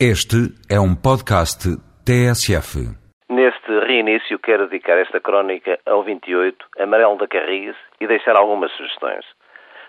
[0.00, 1.70] Este é um podcast
[2.04, 2.82] TSF.
[3.30, 9.24] Neste reinício, quero dedicar esta crónica ao 28, Amarelo da Carris, e deixar algumas sugestões.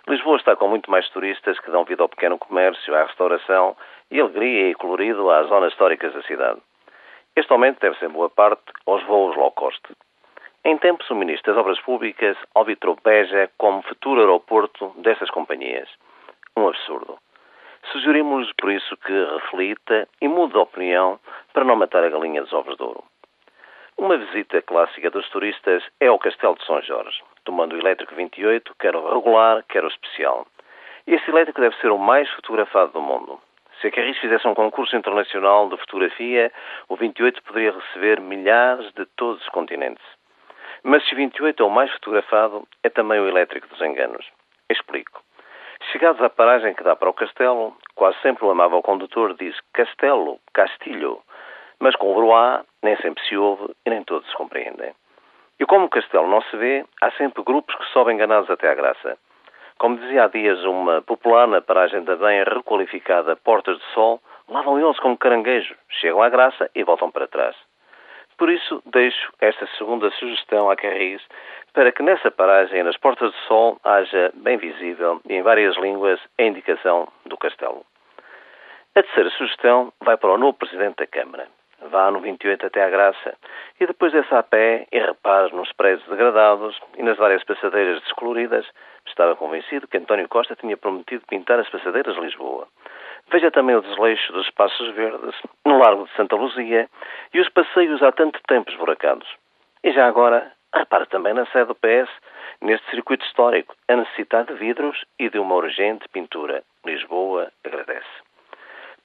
[0.07, 3.76] Lisboa está com muito mais turistas que dão vida ao pequeno comércio, à restauração
[4.12, 6.62] e alegria e colorido às zonas históricas da cidade.
[7.36, 9.82] Este aumento deve-se em boa parte aos voos low cost.
[10.64, 15.90] Em tempos, o Ministro das Obras Públicas arbitrou Beja como futuro aeroporto dessas companhias.
[16.56, 17.18] Um absurdo.
[17.91, 21.20] Sugerimos por isso que reflita e mude de opinião
[21.54, 23.03] para não matar a galinha dos ovos de ouro.
[23.98, 28.76] Uma visita clássica dos turistas é ao Castelo de São Jorge, tomando o elétrico 28,
[28.79, 30.45] quer o regular, quer o especial.
[31.07, 33.40] Este elétrico deve ser o mais fotografado do mundo.
[33.79, 36.52] Se a Carris fizesse um concurso internacional de fotografia,
[36.90, 40.04] o 28 poderia receber milhares de todos os continentes.
[40.84, 44.26] Mas se o 28 é o mais fotografado, é também o elétrico dos enganos.
[44.70, 45.05] Explico.
[45.95, 50.41] Chegados à paragem que dá para o castelo, quase sempre o amável condutor diz castelo,
[50.54, 51.21] castilho,
[51.80, 54.93] mas com o broá nem sempre se ouve e nem todos se compreendem.
[55.57, 58.76] E como o castelo não se vê, há sempre grupos que sobem enganados até à
[58.76, 59.18] graça.
[59.77, 64.19] Como dizia há dias uma popular na paragem da bem requalificada Portas de Sol,
[64.50, 67.56] lá vão eles como caranguejo, chegam à graça e voltam para trás.
[68.38, 71.22] Por isso, deixo esta segunda sugestão à Carris
[71.74, 76.19] para que nessa paragem, nas Portas do Sol, haja bem visível e em várias línguas
[76.38, 77.86] a indicação do castelo.
[78.96, 81.47] A terceira sugestão vai para o novo Presidente da Câmara.
[81.81, 83.35] Vá no 28 até à Graça
[83.79, 88.66] e depois desça a pé e repare nos prédios degradados e nas várias passadeiras descoloridas.
[89.06, 92.67] Estava convencido que António Costa tinha prometido pintar as passadeiras de Lisboa.
[93.31, 95.35] Veja também o desleixo dos espaços verdes
[95.66, 96.88] no Largo de Santa Luzia
[97.34, 99.28] e os passeios há tanto tempo esburacados.
[99.84, 102.09] E já agora, repare também na sede do PS,
[102.62, 106.63] neste circuito histórico, a necessidade de vidros e de uma urgente pintura.
[106.85, 108.06] Lisboa agradece.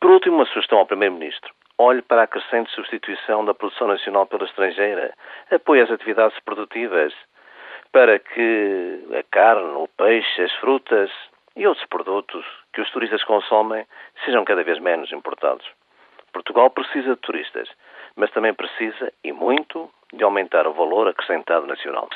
[0.00, 1.52] Por último, uma sugestão ao Primeiro-Ministro.
[1.82, 5.14] Olhe para a crescente substituição da produção nacional pela estrangeira.
[5.50, 7.10] Apoie as atividades produtivas
[7.90, 11.10] para que a carne, o peixe, as frutas
[11.56, 13.86] e outros produtos que os turistas consomem
[14.26, 15.66] sejam cada vez menos importados.
[16.34, 17.70] Portugal precisa de turistas,
[18.14, 22.08] mas também precisa, e muito, de aumentar o valor acrescentado nacional.